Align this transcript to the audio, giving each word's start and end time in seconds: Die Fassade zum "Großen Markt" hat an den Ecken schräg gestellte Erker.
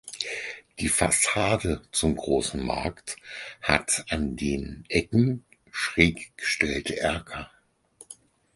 Die 0.79 0.89
Fassade 0.89 1.83
zum 1.91 2.15
"Großen 2.15 2.65
Markt" 2.65 3.17
hat 3.61 4.03
an 4.09 4.35
den 4.35 4.83
Ecken 4.89 5.45
schräg 5.69 6.35
gestellte 6.37 6.97
Erker. 6.99 7.51